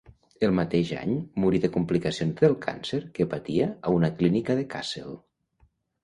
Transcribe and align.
El 0.45 0.53
mateix 0.59 0.91
any 0.99 1.11
morí 1.41 1.59
de 1.65 1.69
complicacions 1.75 2.39
del 2.39 2.55
càncer 2.63 2.99
que 3.19 3.27
patia 3.33 3.67
a 3.89 3.93
una 3.97 4.09
clínica 4.23 4.55
de 4.61 4.65
Kassel. 4.73 5.13